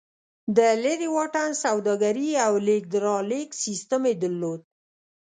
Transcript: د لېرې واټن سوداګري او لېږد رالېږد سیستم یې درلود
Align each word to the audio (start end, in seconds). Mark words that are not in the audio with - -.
د 0.57 0.59
لېرې 0.83 1.07
واټن 1.15 1.51
سوداګري 1.63 2.29
او 2.45 2.53
لېږد 2.67 2.93
رالېږد 3.05 3.59
سیستم 3.63 4.01
یې 4.09 4.13
درلود 4.21 4.61